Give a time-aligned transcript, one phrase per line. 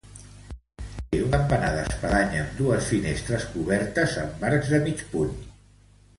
[1.11, 5.39] Té un campanar d'espadanya amb dues finestres cobertes amb arcs de mig punt.